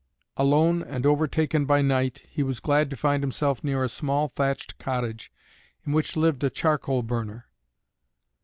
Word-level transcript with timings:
Alone 0.35 0.81
and 0.81 1.05
overtaken 1.05 1.65
by 1.67 1.83
night, 1.83 2.23
he 2.27 2.41
was 2.41 2.59
glad 2.59 2.89
to 2.89 2.95
find 2.95 3.21
himself 3.21 3.63
near 3.63 3.83
a 3.83 3.87
small 3.87 4.27
thatched 4.29 4.79
cottage 4.79 5.31
in 5.85 5.93
which 5.93 6.17
lived 6.17 6.43
a 6.43 6.49
charcoal 6.49 7.03
burner. 7.03 7.45